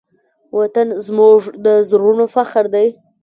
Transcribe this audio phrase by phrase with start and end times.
[0.59, 2.87] وطن زموږ د زړونو فخر دی.